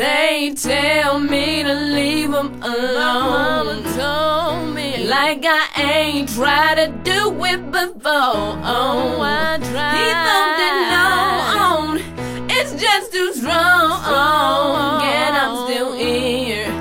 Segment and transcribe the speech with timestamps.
[0.00, 2.94] They tell me to leave them alone.
[2.94, 8.56] My mama told me Like I ain't tried to do it before.
[8.64, 9.96] Oh, I tried.
[9.98, 12.00] He thought that no,
[12.48, 15.02] it's just too strong.
[15.02, 16.72] And I'm still here.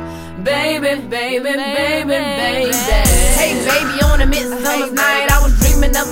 [0.42, 1.89] Baby, baby, baby, baby.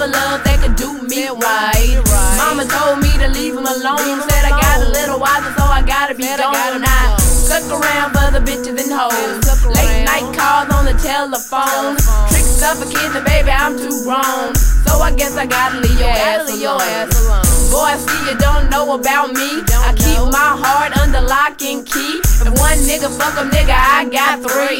[0.07, 1.99] A love that could do me right.
[2.39, 4.23] Mama told me to leave him alone.
[4.23, 6.83] Said I got a little wiser, so I gotta be gone.
[6.83, 9.43] I stuck around for the bitches and hoes.
[9.67, 11.99] Late night calls on the telephone.
[12.31, 14.55] Tricks of a kid, and baby, I'm too grown.
[14.87, 17.43] So I guess I gotta leave your ass alone.
[17.71, 19.59] Boy, I see you don't know about me.
[19.83, 22.23] I keep my heart under lock and key.
[22.47, 24.79] If one nigga fuck a nigga, I got three.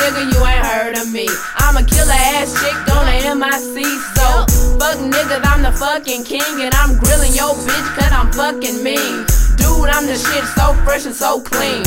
[0.00, 1.28] Nigga, you ain't heard of me.
[1.56, 3.84] I'm a killer ass chick on the MIC.
[4.16, 4.26] So,
[4.80, 6.62] fuck niggas, I'm the fucking king.
[6.64, 9.26] And I'm grilling your bitch cause I'm fucking mean.
[9.60, 11.84] Dude, I'm the shit so fresh and so clean.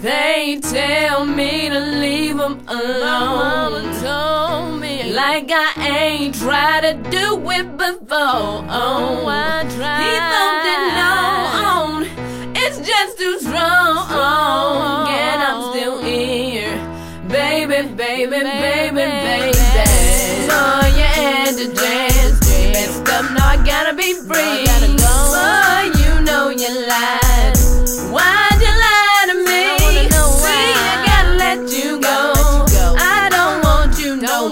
[0.00, 3.92] They tell me to leave them alone.
[4.00, 8.62] Told me Like I ain't tried to do it before.
[8.70, 10.04] Oh, I tried.
[10.06, 13.77] He thought that no, it's just too strong.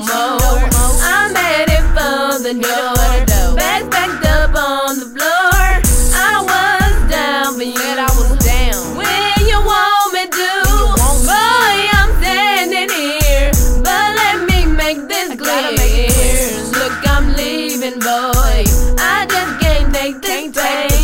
[0.05, 0.69] No more.
[1.03, 3.57] I'm headed for the door.
[3.57, 5.57] Back backed up on the floor.
[6.15, 7.77] I was down you.
[7.77, 8.97] Said I was down.
[8.97, 10.51] Where you want me to?
[11.25, 13.51] Boy, I'm standing here.
[13.83, 15.73] But let me make this clear.
[16.79, 18.65] Look, I'm leaving, boy.
[18.99, 20.89] I just can't take this Can't take pain.
[20.89, 20.96] this pain.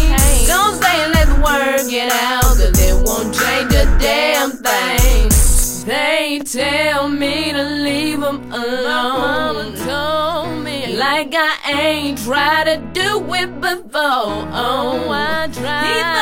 [6.33, 9.77] They tell me to leave them alone.
[9.77, 14.49] told me Like I ain't tried to do it before.
[14.51, 16.22] Oh, I tried.